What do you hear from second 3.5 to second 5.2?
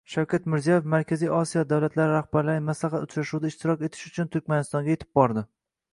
ishtirok etish uchun Turkmanistonga yetib